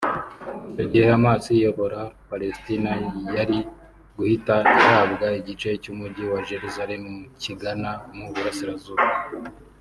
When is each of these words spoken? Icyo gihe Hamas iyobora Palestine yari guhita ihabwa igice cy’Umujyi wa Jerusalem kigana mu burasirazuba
Icyo 0.71 0.83
gihe 0.91 1.05
Hamas 1.11 1.43
iyobora 1.55 1.99
Palestine 2.29 2.93
yari 3.37 3.57
guhita 4.15 4.55
ihabwa 4.77 5.27
igice 5.39 5.69
cy’Umujyi 5.83 6.23
wa 6.31 6.39
Jerusalem 6.49 7.03
kigana 7.43 7.91
mu 8.17 8.25
burasirazuba 8.33 9.03